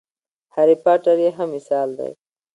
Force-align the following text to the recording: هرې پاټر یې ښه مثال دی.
هرې 0.55 0.75
پاټر 0.83 1.17
یې 1.25 1.31
ښه 1.35 1.45
مثال 1.53 1.89
دی. 1.99 2.11